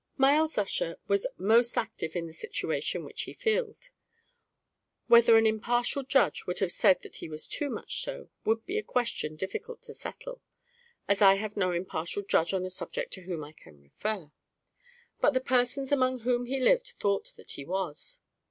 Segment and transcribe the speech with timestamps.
[0.17, 3.91] Myles Ussher was most active in the situation which he filled;
[5.05, 8.79] whether an impartial judge would have said that he was too much so, would be
[8.79, 10.41] a question difficult to settle,
[11.07, 14.31] as I have no impartial judge on the subject to whom I can refer;
[15.19, 18.21] but the persons among whom he lived thought that he was.